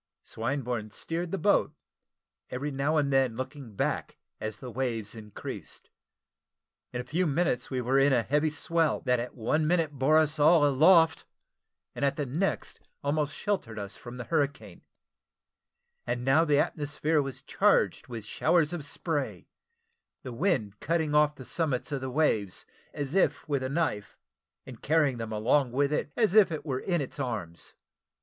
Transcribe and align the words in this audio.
Swinburne 0.23 0.89
steered 0.89 1.29
the 1.29 1.37
boat, 1.37 1.75
every 2.49 2.71
now 2.71 2.97
and 2.97 3.13
then 3.13 3.35
looking 3.35 3.75
back 3.75 4.17
as 4.39 4.57
the 4.57 4.71
waves 4.71 5.13
increased. 5.13 5.91
In 6.91 6.99
a 6.99 7.03
few 7.03 7.27
minutes 7.27 7.69
we 7.69 7.81
were 7.81 7.99
in 7.99 8.11
a 8.11 8.23
heavy 8.23 8.49
swell, 8.49 9.01
that 9.01 9.19
at 9.19 9.35
one 9.35 9.67
minute 9.67 9.91
bore 9.91 10.17
us 10.17 10.39
all 10.39 10.65
aloft, 10.65 11.25
and 11.93 12.03
at 12.03 12.15
the 12.15 12.25
next 12.25 12.79
almost 13.03 13.35
sheltered 13.35 13.77
us 13.77 13.95
from 13.95 14.17
the 14.17 14.23
hurricane: 14.23 14.81
and 16.07 16.25
now 16.25 16.43
the 16.45 16.57
atmosphere 16.57 17.21
was 17.21 17.43
charged 17.43 18.07
with 18.07 18.25
showers 18.25 18.73
of 18.73 18.83
spray, 18.83 19.47
the 20.23 20.33
wind 20.33 20.79
cutting 20.79 21.13
off 21.13 21.35
the 21.35 21.45
summits 21.45 21.91
of 21.91 22.01
the 22.01 22.09
waves, 22.09 22.65
as 22.91 23.13
if 23.13 23.47
with 23.47 23.61
a 23.61 23.69
knife, 23.69 24.17
and 24.65 24.81
carrying 24.81 25.17
them 25.17 25.31
along 25.31 25.71
with 25.71 25.93
it 25.93 26.11
as 26.17 26.33
it 26.33 26.65
were 26.65 26.79
in 26.79 27.01
its 27.01 27.19
arms. 27.19 27.75